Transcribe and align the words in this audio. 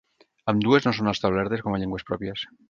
Ambdues 0.53 0.87
no 0.87 0.93
són 0.99 1.11
establertes 1.11 1.63
com 1.67 1.77
a 1.77 1.81
llengües 1.85 2.09
pròpies. 2.09 2.49